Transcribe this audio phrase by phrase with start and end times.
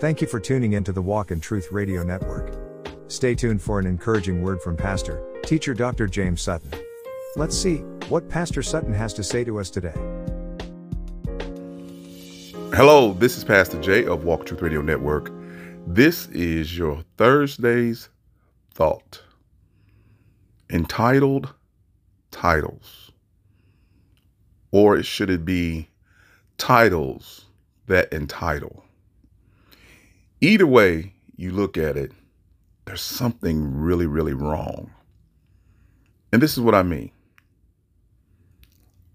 [0.00, 2.54] Thank you for tuning in to the Walk in Truth Radio Network.
[3.08, 6.06] Stay tuned for an encouraging word from Pastor, Teacher Dr.
[6.06, 6.70] James Sutton.
[7.34, 9.94] Let's see what Pastor Sutton has to say to us today.
[12.72, 15.32] Hello, this is Pastor Jay of Walk Truth Radio Network.
[15.84, 18.08] This is your Thursday's
[18.72, 19.20] thought
[20.70, 21.54] entitled
[22.30, 23.10] Titles.
[24.70, 25.88] Or should it be
[26.56, 27.46] titles
[27.88, 28.84] that entitle?
[30.40, 32.12] Either way you look at it,
[32.84, 34.92] there's something really, really wrong.
[36.32, 37.10] And this is what I mean.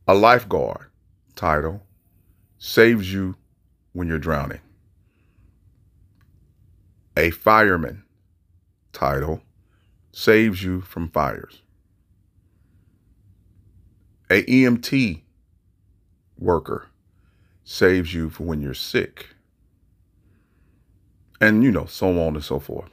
[0.05, 0.87] A lifeguard
[1.35, 1.81] title
[2.57, 3.35] saves you
[3.93, 4.59] when you're drowning,
[7.15, 8.03] a fireman
[8.91, 9.41] title
[10.11, 11.61] saves you from fires,
[14.29, 15.21] a EMT
[16.37, 16.87] worker
[17.63, 19.32] saves you for when you're sick
[21.43, 22.89] and you know, so on and so forth.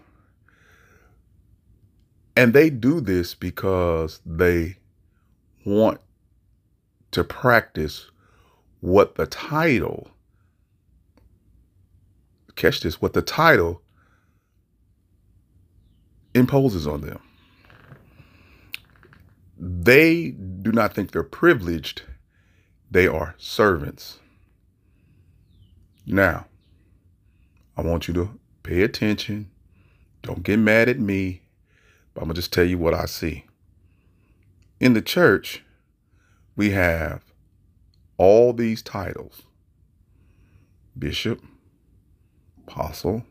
[2.36, 4.76] And they do this because they
[5.64, 6.00] want
[7.12, 8.10] to practice
[8.80, 10.10] what the title,
[12.56, 13.82] catch this, what the title
[16.34, 17.20] imposes on them.
[19.58, 22.02] They do not think they're privileged,
[22.90, 24.18] they are servants.
[26.04, 26.46] Now,
[27.76, 29.50] I want you to pay attention.
[30.22, 31.42] Don't get mad at me,
[32.14, 33.44] but I'm going to just tell you what I see.
[34.78, 35.62] In the church,
[36.56, 37.22] we have
[38.16, 39.42] all these titles
[40.98, 41.42] bishop,
[42.66, 43.24] apostle,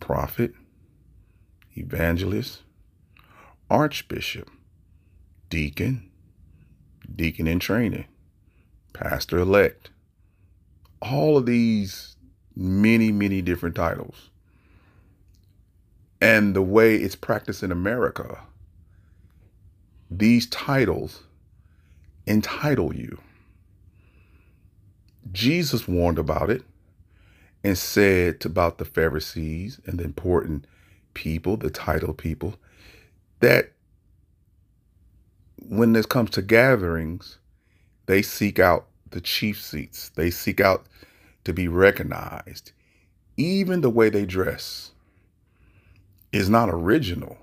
[0.00, 0.52] prophet,
[1.76, 2.62] evangelist,
[3.70, 4.50] archbishop,
[5.48, 6.10] deacon,
[7.14, 8.06] deacon in training,
[8.92, 9.90] pastor elect.
[11.00, 12.15] All of these
[12.56, 14.30] many, many different titles.
[16.20, 18.40] And the way it's practiced in America,
[20.10, 21.22] these titles
[22.26, 23.18] entitle you.
[25.32, 26.62] Jesus warned about it
[27.62, 30.64] and said about the Pharisees and the important
[31.14, 32.54] people, the titled people,
[33.40, 33.72] that
[35.68, 37.38] when this comes to gatherings,
[38.06, 40.10] they seek out the chief seats.
[40.10, 40.86] They seek out
[41.46, 42.72] to be recognized.
[43.36, 44.90] Even the way they dress
[46.32, 47.38] is not original.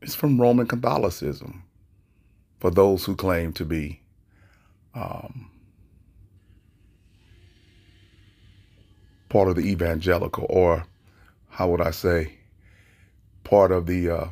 [0.00, 1.62] It's from Roman Catholicism
[2.58, 4.02] for those who claim to be
[4.92, 5.52] um,
[9.28, 10.84] part of the evangelical, or
[11.48, 12.38] how would I say,
[13.44, 14.26] part of the uh,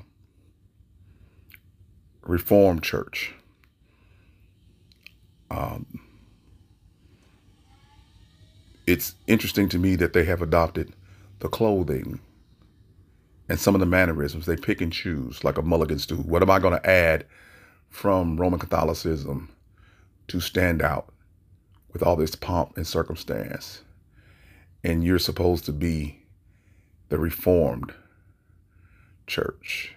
[2.22, 3.34] Reformed Church.
[5.48, 6.09] Um,
[8.90, 10.92] it's interesting to me that they have adopted
[11.38, 12.18] the clothing
[13.48, 14.46] and some of the mannerisms.
[14.46, 16.16] They pick and choose like a mulligan stew.
[16.16, 17.24] What am I going to add
[17.88, 19.48] from Roman Catholicism
[20.26, 21.12] to stand out
[21.92, 23.82] with all this pomp and circumstance?
[24.82, 26.24] And you're supposed to be
[27.10, 27.94] the Reformed
[29.28, 29.94] church.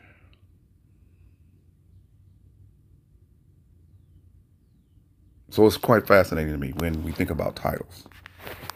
[5.50, 8.06] So it's quite fascinating to me when we think about titles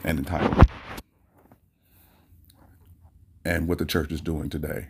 [0.03, 0.69] and entitlement
[3.47, 4.87] and what the church is doing today.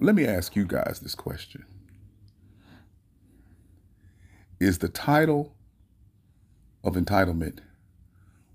[0.00, 1.66] Let me ask you guys this question
[4.58, 5.54] Is the title
[6.82, 7.58] of entitlement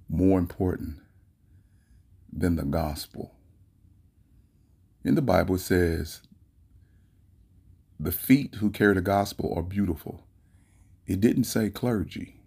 [0.09, 0.97] more important
[2.33, 3.35] than the gospel?
[5.03, 6.23] In the Bible, it says,
[7.99, 10.24] The feet who carry the gospel are beautiful
[11.07, 12.39] it didn't say clergy.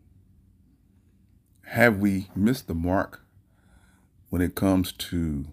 [1.66, 3.20] Have we missed the mark
[4.30, 5.46] when it comes to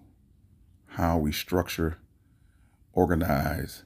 [0.86, 1.98] how we structure,
[2.92, 3.84] organize,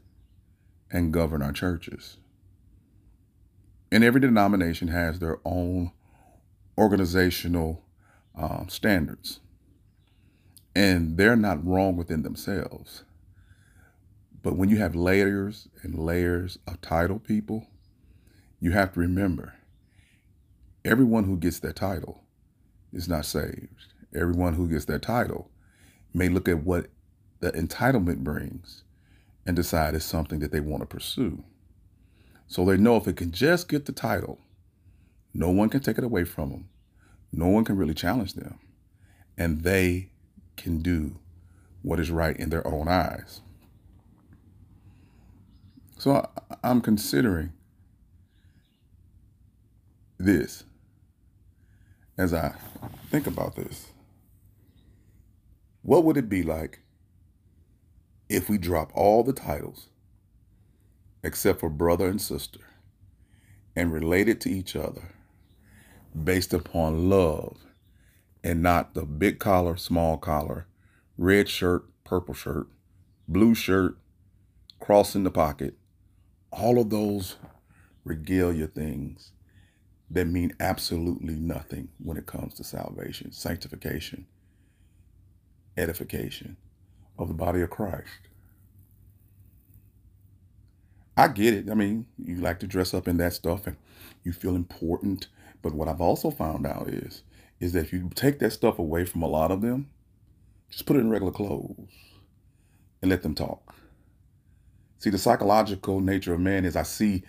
[0.91, 2.17] and govern our churches?
[3.93, 5.93] And every denomination has their own
[6.79, 7.83] organizational
[8.37, 9.41] um, standards.
[10.75, 13.03] And they're not wrong within themselves.
[14.43, 17.67] But when you have layers and layers of title people,
[18.61, 19.55] you have to remember
[20.85, 22.23] everyone who gets that title
[22.93, 23.95] is not saved.
[24.15, 25.51] Everyone who gets that title
[26.13, 26.87] may look at what
[27.41, 28.83] the entitlement brings
[29.47, 31.43] and decide it's something that they want to pursue.
[32.47, 34.41] So they know if it can just get the title,
[35.33, 36.69] no one can take it away from them.
[37.33, 38.59] No one can really challenge them.
[39.39, 40.11] And they
[40.57, 41.17] can do
[41.83, 43.41] what is right in their own eyes.
[45.97, 46.29] So
[46.63, 47.53] I, am considering
[50.21, 50.65] this
[52.19, 52.55] as I
[53.11, 53.87] think about this.
[55.83, 56.81] What would it be like
[58.29, 59.89] if we drop all the titles
[61.23, 62.61] except for brother and sister
[63.75, 65.15] and relate it to each other
[66.25, 67.57] based upon love
[68.45, 70.67] and not the big collar, small collar,
[71.17, 72.67] red shirt, purple shirt,
[73.27, 73.97] blue shirt,
[74.81, 75.77] cross in the pocket,
[76.53, 77.37] all of those
[78.05, 79.33] regalia things
[80.11, 84.27] that mean absolutely nothing when it comes to salvation, sanctification,
[85.77, 86.57] edification
[87.19, 88.09] of the body of Christ.
[91.17, 91.71] I get it.
[91.71, 93.77] I mean, you like to dress up in that stuff and
[94.25, 95.29] you feel important.
[95.63, 97.23] But what I've also found out is,
[97.61, 99.91] is that if you take that stuff away from a lot of them,
[100.71, 101.77] just put it in regular clothes
[103.03, 103.75] and let them talk.
[104.99, 107.23] See, the psychological nature of man is I see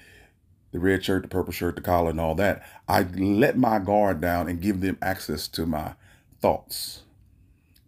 [0.71, 2.63] the red shirt, the purple shirt, the collar, and all that.
[2.87, 5.93] I let my guard down and give them access to my
[6.39, 7.03] thoughts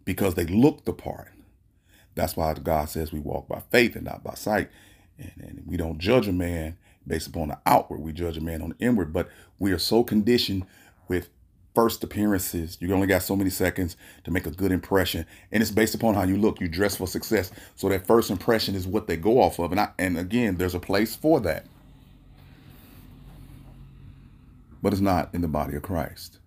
[0.04, 1.32] because they look the part.
[2.14, 4.70] That's why God says we walk by faith and not by sight.
[5.18, 6.76] And, and we don't judge a man
[7.06, 8.00] based upon the outward.
[8.00, 9.12] We judge a man on the inward.
[9.12, 9.28] But
[9.58, 10.64] we are so conditioned
[11.08, 11.28] with
[11.74, 12.78] first appearances.
[12.80, 15.26] You only got so many seconds to make a good impression.
[15.50, 16.60] And it's based upon how you look.
[16.60, 17.50] You dress for success.
[17.74, 19.72] So that first impression is what they go off of.
[19.72, 21.66] And I, and again, there's a place for that.
[24.84, 26.40] But it's not in the body of Christ.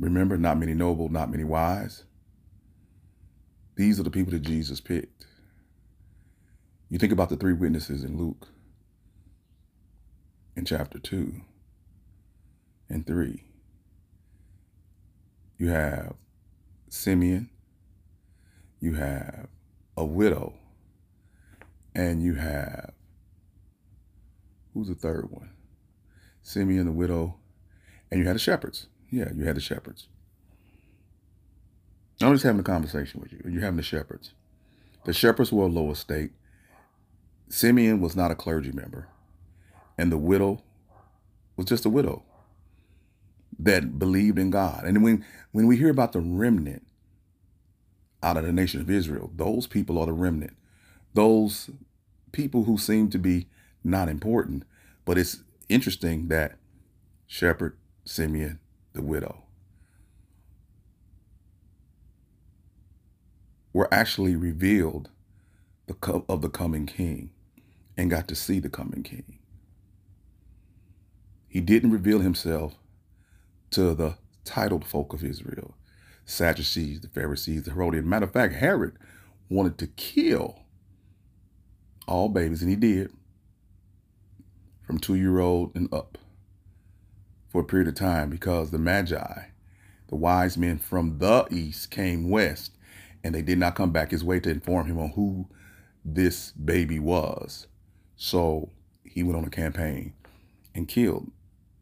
[0.00, 2.04] Remember, not many noble, not many wise.
[3.76, 5.26] These are the people that Jesus picked.
[6.88, 8.48] You think about the three witnesses in Luke
[10.56, 11.42] in chapter 2
[12.88, 13.44] and 3
[15.62, 16.14] you have
[16.88, 17.48] Simeon,
[18.80, 19.46] you have
[19.96, 20.54] a widow,
[21.94, 22.92] and you have
[24.74, 25.51] who's the third one?
[26.42, 27.36] Simeon, the widow,
[28.10, 28.88] and you had the shepherds.
[29.10, 30.08] Yeah, you had the shepherds.
[32.20, 33.40] I'm just having a conversation with you.
[33.48, 34.32] You're having the shepherds.
[35.04, 36.30] The shepherds were a low estate.
[37.48, 39.08] Simeon was not a clergy member,
[39.98, 40.62] and the widow
[41.56, 42.22] was just a widow
[43.58, 44.84] that believed in God.
[44.84, 46.86] And when, when we hear about the remnant
[48.22, 50.56] out of the nation of Israel, those people are the remnant.
[51.14, 51.70] Those
[52.32, 53.48] people who seem to be
[53.84, 54.64] not important.
[55.04, 55.42] But it's
[55.72, 56.58] interesting that
[57.26, 58.60] Shepherd, Simeon,
[58.92, 59.44] the widow,
[63.72, 65.10] were actually revealed
[65.86, 67.30] the of the coming king
[67.96, 69.38] and got to see the coming king.
[71.48, 72.74] He didn't reveal himself
[73.70, 75.76] to the titled folk of Israel,
[76.24, 78.06] Sadducees, the Pharisees, the Herodians.
[78.06, 78.96] Matter of fact, Herod
[79.48, 80.60] wanted to kill
[82.08, 83.12] all babies, and he did,
[84.92, 86.18] from two-year-old and up
[87.48, 89.44] for a period of time because the Magi,
[90.08, 92.72] the wise men from the east, came west,
[93.24, 95.48] and they did not come back his way to inform him on who
[96.04, 97.68] this baby was.
[98.16, 98.68] So
[99.02, 100.12] he went on a campaign
[100.74, 101.30] and killed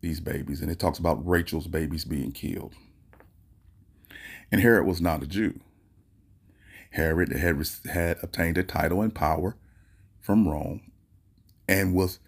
[0.02, 0.60] these babies.
[0.60, 2.74] And it talks about Rachel's babies being killed.
[4.52, 5.58] And Herod was not a Jew.
[6.90, 9.56] Herod had, had obtained a title and power
[10.20, 10.92] from Rome
[11.68, 12.20] and was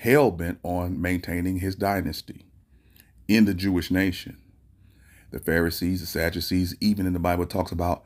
[0.00, 2.46] hell bent on maintaining his dynasty
[3.28, 4.38] in the Jewish nation.
[5.30, 8.02] The Pharisees, the Sadducees, even in the Bible talks about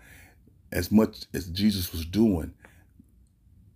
[0.73, 2.53] as much as Jesus was doing,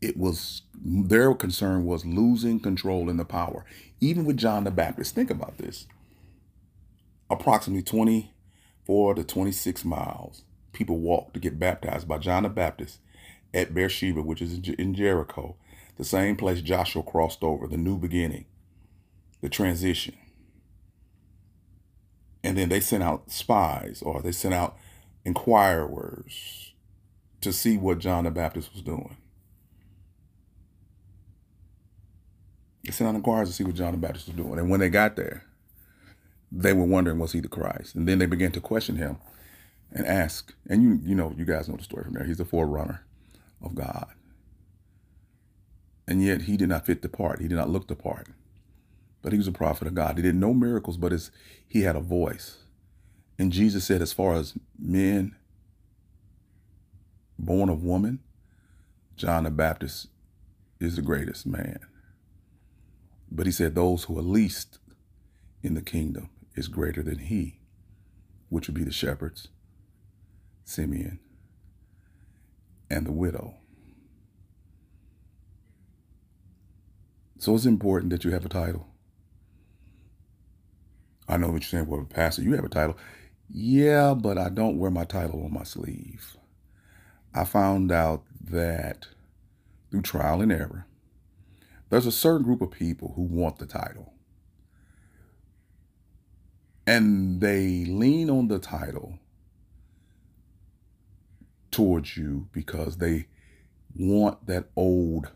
[0.00, 3.64] it was their concern was losing control and the power.
[4.00, 5.86] Even with John the Baptist, think about this.
[7.30, 12.98] Approximately 24 to 26 miles, people walked to get baptized by John the Baptist
[13.54, 15.54] at Bethabara, which is in Jericho,
[15.98, 18.46] the same place Joshua crossed over, the new beginning,
[19.42, 20.16] the transition.
[22.44, 24.76] And then they sent out spies or they sent out
[25.24, 26.74] inquirers
[27.42, 29.16] to see what John the Baptist was doing.
[32.84, 34.58] They sent out inquiries to see what John the Baptist was doing.
[34.58, 35.44] And when they got there,
[36.52, 37.94] they were wondering, was he the Christ?
[37.94, 39.18] And then they began to question him.
[39.92, 40.54] and ask.
[40.68, 42.24] And you you know, you guys know the story from there.
[42.24, 43.04] He's the forerunner
[43.62, 44.08] of God.
[46.08, 47.38] And yet he did not fit the part.
[47.38, 48.28] He did not look the part.
[49.20, 50.16] But he was a prophet of God.
[50.16, 51.30] He did no miracles, but his,
[51.66, 52.56] he had a voice.
[53.38, 55.36] And Jesus said, as far as men
[57.38, 58.20] born of woman,
[59.16, 60.08] John the Baptist
[60.80, 61.80] is the greatest man.
[63.30, 64.78] But he said, those who are least
[65.62, 67.58] in the kingdom is greater than he,
[68.48, 69.48] which would be the shepherds,
[70.64, 71.18] Simeon,
[72.88, 73.56] and the widow.
[77.38, 78.88] So it's important that you have a title.
[81.28, 82.96] I know what you're saying, well, Pastor, you have a title.
[83.48, 86.36] Yeah, but I don't wear my title on my sleeve.
[87.34, 89.06] I found out that
[89.90, 90.86] through trial and error,
[91.90, 94.14] there's a certain group of people who want the title.
[96.86, 99.18] And they lean on the title
[101.70, 103.28] towards you because they
[103.94, 105.30] want that old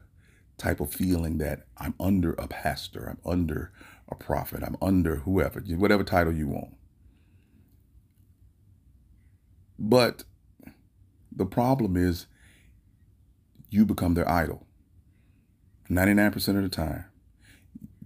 [0.62, 3.72] type of feeling that I'm under a pastor, I'm under
[4.08, 6.76] a prophet, I'm under whoever, whatever title you want.
[9.78, 10.22] But
[11.34, 12.26] the problem is
[13.70, 14.66] you become their idol.
[15.90, 17.06] 99% of the time,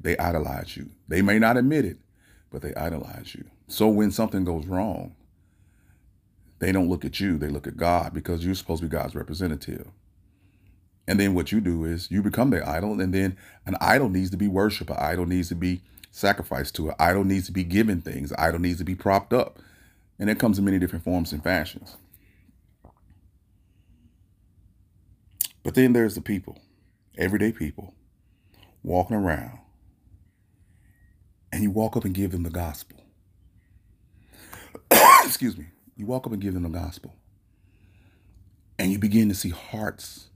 [0.01, 0.91] they idolize you.
[1.09, 1.99] They may not admit it,
[2.51, 3.45] but they idolize you.
[3.69, 5.15] So when something goes wrong,
[6.59, 9.15] they don't look at you, they look at God because you're supposed to be God's
[9.15, 9.89] representative.
[11.09, 14.31] And then what you do is you become their idol, and then an idol needs
[14.31, 14.91] to be worshiped.
[14.91, 16.89] An idol needs to be sacrificed to.
[16.91, 18.33] An idol needs to be given things.
[18.33, 19.59] An idol needs to be propped up.
[20.19, 21.97] And it comes in many different forms and fashions.
[25.63, 26.61] But then there's the people,
[27.19, 27.95] everyday people,
[28.83, 29.59] walking around,
[31.53, 32.99] and you walk up and give them the gospel.
[35.25, 35.67] Excuse me.
[35.97, 37.15] You walk up and give them the gospel.
[38.79, 40.29] And you begin to see hearts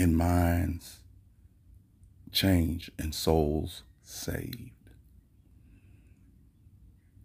[0.00, 1.00] and minds
[2.32, 4.70] change and souls saved.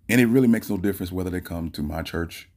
[0.10, 2.50] And it really makes no difference whether they come to my church.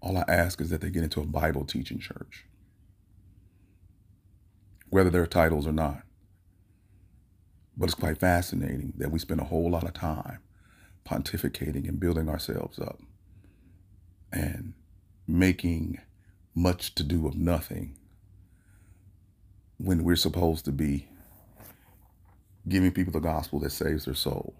[0.00, 2.44] All I ask is that they get into a Bible teaching church,
[4.90, 6.02] whether they're titles or not.
[7.76, 10.40] But it's quite fascinating that we spend a whole lot of time
[11.08, 13.00] pontificating and building ourselves up
[14.32, 14.74] and
[15.26, 16.00] making
[16.52, 17.96] much to do of nothing
[19.78, 21.08] when we're supposed to be
[22.68, 24.54] giving people the gospel that saves their soul.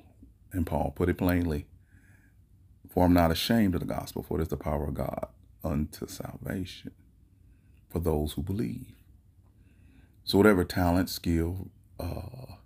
[0.52, 1.66] And Paul put it plainly
[2.90, 5.28] For I'm not ashamed of the gospel, for it is the power of God
[5.64, 6.92] unto salvation
[7.90, 8.94] for those who believe.
[10.24, 11.70] So, whatever talent, skill,
[12.00, 12.56] uh,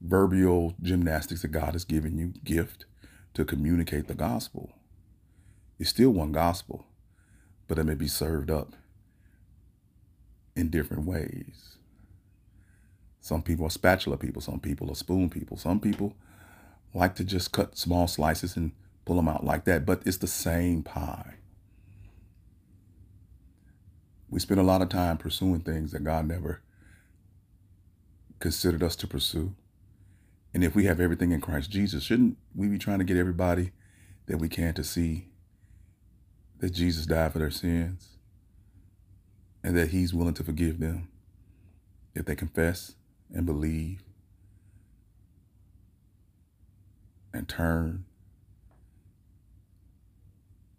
[0.00, 2.86] verbal gymnastics that God has given you, gift
[3.34, 4.72] to communicate the gospel,
[5.78, 6.86] is still one gospel,
[7.68, 8.74] but it may be served up
[10.58, 11.76] in different ways.
[13.20, 16.14] Some people are spatula people, some people are spoon people, some people
[16.94, 18.72] like to just cut small slices and
[19.04, 21.34] pull them out like that, but it's the same pie.
[24.30, 26.60] We spend a lot of time pursuing things that God never
[28.40, 29.54] considered us to pursue.
[30.52, 33.72] And if we have everything in Christ Jesus, shouldn't we be trying to get everybody
[34.26, 35.28] that we can to see
[36.58, 38.17] that Jesus died for their sins?
[39.62, 41.08] And that he's willing to forgive them
[42.14, 42.94] if they confess
[43.32, 44.02] and believe
[47.32, 48.04] and turn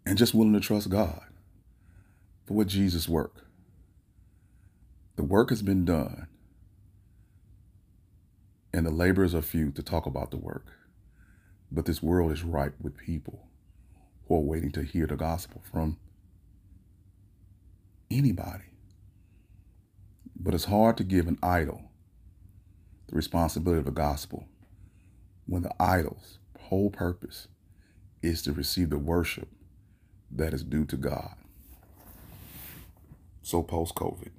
[0.06, 1.24] and just willing to trust God
[2.46, 3.46] for what Jesus work.
[5.16, 6.28] The work has been done
[8.74, 10.66] and the laborers are few to talk about the work.
[11.72, 13.48] But this world is ripe with people
[14.28, 15.98] who are waiting to hear the gospel from
[18.12, 18.66] anybody.
[20.40, 21.92] But it's hard to give an idol
[23.08, 24.48] the responsibility of the gospel
[25.46, 27.48] when the idol's whole purpose
[28.22, 29.50] is to receive the worship
[30.32, 31.36] that is due to God.
[33.42, 34.30] So post COVID,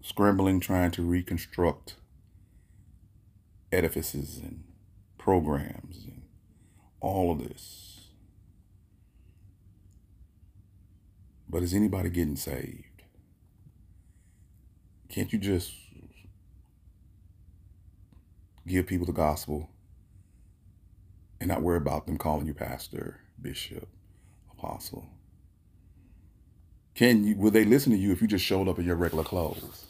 [0.00, 1.94] scrambling trying to reconstruct
[3.70, 4.64] edifices and
[5.18, 6.22] programs and
[7.00, 7.97] all of this
[11.48, 12.84] But is anybody getting saved?
[15.08, 15.72] Can't you just
[18.66, 19.70] give people the gospel
[21.40, 23.88] and not worry about them calling you pastor, bishop,
[24.52, 25.06] apostle?
[26.94, 29.24] Can you will they listen to you if you just showed up in your regular
[29.24, 29.86] clothes?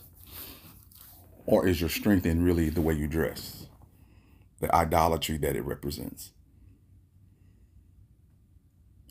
[1.46, 3.66] Or is your strength in really the way you dress?
[4.60, 6.32] The idolatry that it represents?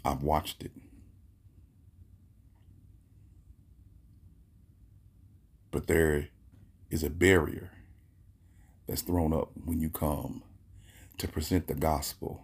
[0.05, 0.71] I've watched it.
[5.71, 6.29] But there
[6.89, 7.71] is a barrier
[8.87, 10.43] that's thrown up when you come
[11.17, 12.43] to present the gospel,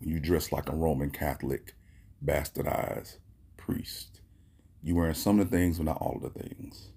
[0.00, 1.74] when you dress like a Roman Catholic,
[2.24, 3.18] bastardized
[3.56, 4.20] priest.
[4.82, 6.88] You wearing some of the things, but not all of the things.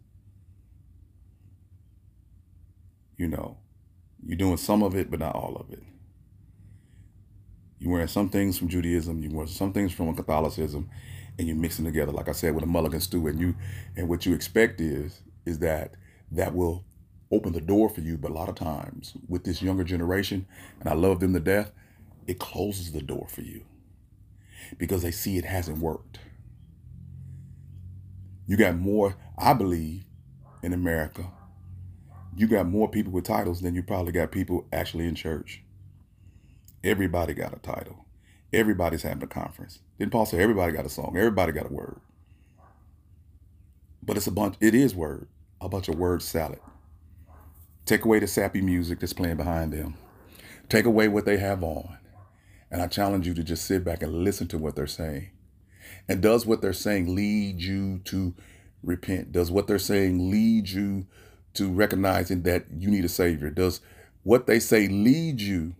[3.18, 3.58] You know,
[4.25, 5.84] you're doing some of it, but not all of it.
[7.80, 10.90] You're wearing some things from Judaism, you're wearing some things from Catholicism,
[11.38, 13.28] and you're mixing together, like I said, with a mulligan stew.
[13.28, 13.56] And you
[13.96, 15.96] and what you expect is is that
[16.32, 16.84] that will
[17.32, 18.18] open the door for you.
[18.18, 20.48] But a lot of times with this younger generation,
[20.80, 21.72] and I love them to death,
[22.28, 23.66] it closes the door for you
[24.78, 26.20] because they see it hasn't worked.
[28.48, 30.06] You got more, I believe,
[30.62, 31.32] in America.
[32.36, 35.64] You got more people with titles than you probably got people actually in church.
[36.84, 38.06] Everybody got a title.
[38.54, 39.80] Everybody's having a conference.
[39.98, 41.16] Didn't Paul say everybody got a song?
[41.18, 42.00] Everybody got a word.
[44.04, 45.28] But it's a bunch, it is word,
[45.65, 46.60] a bunch of word salad.
[47.86, 49.95] Take away the sappy music that's playing behind them.
[50.69, 51.98] Take away what they have on.
[52.72, 55.29] And I challenge you to just sit back and listen to what they're saying.
[56.07, 58.34] And does what they're saying lead you to
[58.84, 59.31] repent?
[59.31, 61.05] Does what they're saying lead you
[61.55, 63.50] to recognizing that you need a Savior?
[63.50, 63.81] Does
[64.24, 65.75] what they say lead you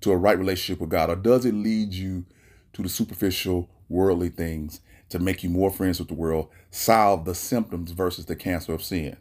[0.00, 1.10] to a right relationship with God?
[1.10, 2.24] Or does it lead you
[2.72, 7.34] to the superficial worldly things to make you more friends with the world, solve the
[7.34, 9.16] symptoms versus the cancer of sin?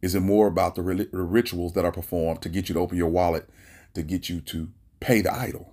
[0.00, 3.08] Is it more about the rituals that are performed to get you to open your
[3.08, 3.48] wallet,
[3.94, 5.72] to get you to pay the idol?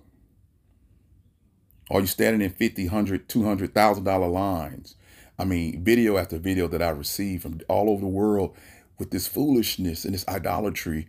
[1.90, 4.94] Are you standing in 50, 100, 200,000 dollar lines?
[5.38, 8.54] I mean, video after video that I receive from all over the world
[8.98, 11.08] with this foolishness and this idolatry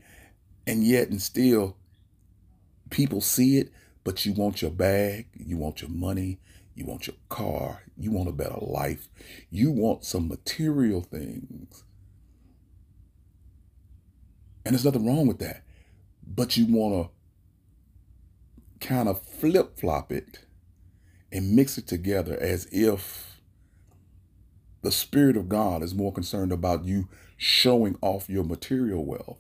[0.66, 1.76] and yet and still
[2.90, 3.72] people see it,
[4.04, 6.40] but you want your bag, you want your money,
[6.76, 9.10] you want your car, you want a better life,
[9.50, 11.84] you want some material things.
[14.66, 15.64] And there's nothing wrong with that.
[16.26, 17.12] But you want
[18.80, 20.40] to kind of flip flop it
[21.32, 23.42] and mix it together as if
[24.82, 29.40] the Spirit of God is more concerned about you showing off your material wealth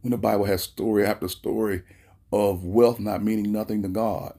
[0.00, 1.82] when the Bible has story after story
[2.32, 4.34] of wealth not meaning nothing to God.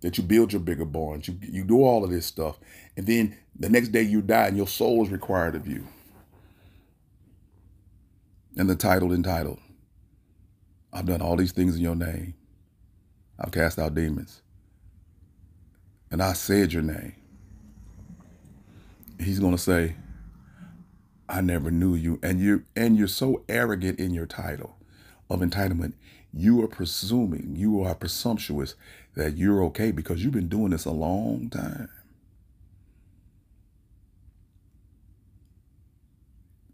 [0.00, 2.58] That you build your bigger barns, you, you do all of this stuff,
[2.96, 5.86] and then the next day you die and your soul is required of you.
[8.56, 9.60] And the title entitled,
[10.92, 12.34] I've done all these things in your name.
[13.38, 14.42] I've cast out demons.
[16.10, 17.14] And I said your name.
[19.20, 19.96] He's to say,
[21.28, 22.18] I never knew you.
[22.22, 24.77] And you and you're so arrogant in your title
[25.30, 25.94] of entitlement.
[26.32, 28.74] You are presuming, you are presumptuous
[29.14, 31.88] that you're okay because you've been doing this a long time.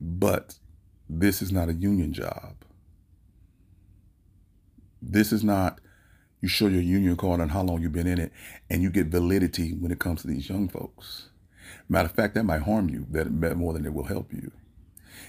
[0.01, 0.57] But
[1.09, 2.57] this is not a union job.
[5.01, 5.81] This is not
[6.45, 8.31] you show your union card and how long you've been in it,
[8.69, 11.31] and you get validity when it comes to these young folks.
[11.89, 14.53] Matter of fact, that might harm you that more than it will help you.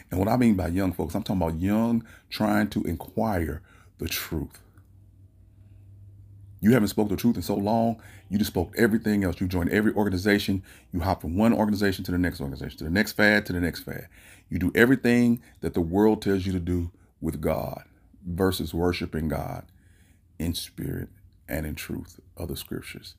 [0.09, 3.61] And what I mean by young folks, I'm talking about young trying to inquire
[3.97, 4.59] the truth.
[6.61, 8.01] You haven't spoke the truth in so long.
[8.29, 9.39] You just spoke everything else.
[9.39, 10.63] You joined every organization.
[10.91, 13.59] You hop from one organization to the next organization, to the next fad, to the
[13.59, 14.07] next fad.
[14.49, 17.83] You do everything that the world tells you to do with God
[18.25, 19.65] versus worshiping God
[20.39, 21.09] in spirit
[21.47, 23.15] and in truth of the scriptures.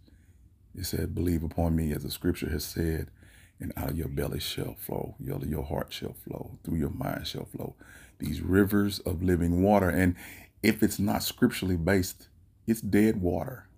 [0.75, 3.11] It said, Believe upon me, as the scripture has said,
[3.61, 7.27] and out of your belly shall flow, of your heart shall flow, through your mind
[7.27, 7.75] shall flow
[8.19, 9.89] these rivers of living water.
[9.89, 10.15] And
[10.63, 12.29] if it's not scripturally based,
[12.67, 13.69] it's dead water.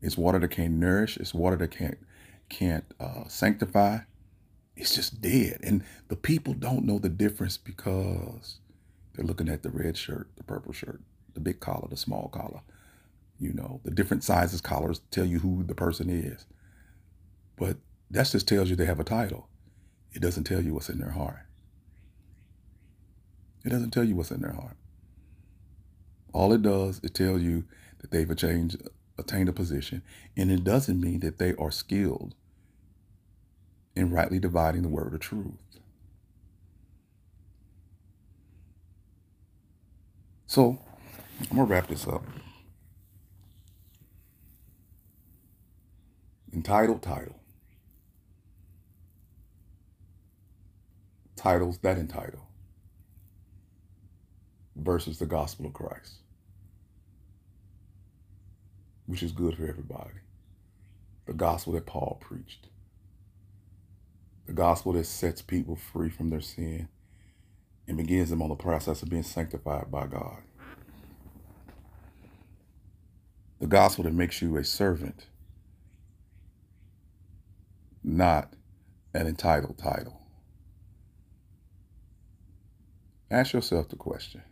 [0.00, 1.16] It's water that can't nourish.
[1.16, 1.98] It's water that can't
[2.48, 3.98] can't uh, sanctify.
[4.76, 5.58] It's just dead.
[5.62, 8.60] And the people don't know the difference because
[9.12, 11.02] they're looking at the red shirt, the purple shirt,
[11.34, 12.60] the big collar, the small collar.
[13.40, 16.46] You know, the different sizes collars tell you who the person is.
[17.56, 17.76] But
[18.10, 19.48] that just tells you they have a title.
[20.12, 21.40] It doesn't tell you what's in their heart.
[23.64, 24.76] It doesn't tell you what's in their heart.
[26.32, 27.64] All it does, it tells you
[28.00, 30.02] that they've attained, attained a position,
[30.36, 32.34] and it doesn't mean that they are skilled
[33.96, 35.54] in rightly dividing the word of truth.
[40.46, 40.78] So,
[41.50, 42.22] I'm going to wrap this up.
[46.54, 47.37] Entitled title.
[51.38, 52.48] Titles that entitle
[54.76, 56.16] versus the gospel of Christ.
[59.06, 60.10] which is good for everybody.
[61.26, 62.68] The gospel that Paul preached.
[64.46, 66.88] The gospel that sets people free from their sin
[67.88, 70.38] and begins them on the process of being sanctified by God.
[73.60, 75.26] The gospel that makes you a servant,
[78.04, 78.54] not
[79.14, 80.20] an entitled title.
[83.30, 84.42] Ask yourself the question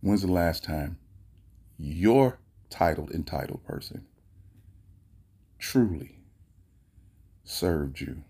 [0.00, 0.98] When's the last time
[1.78, 2.38] your
[2.70, 4.06] titled, entitled person
[5.58, 6.18] truly
[7.44, 8.22] served you?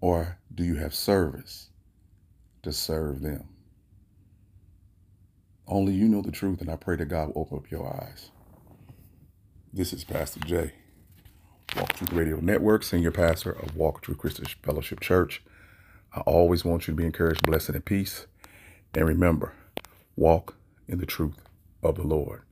[0.00, 1.70] Or do you have service
[2.62, 3.48] to serve them?
[5.66, 8.30] Only you know the truth, and I pray that God will open up your eyes.
[9.72, 10.72] This is Pastor Jay,
[11.76, 15.42] Walk Truth Radio Network, Senior Pastor of Walk Truth Christian Fellowship Church.
[16.14, 18.26] I always want you to be encouraged, blessed, and peace.
[18.94, 19.52] And remember,
[20.16, 20.56] walk
[20.88, 21.42] in the truth
[21.82, 22.42] of the Lord.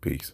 [0.00, 0.32] Peace.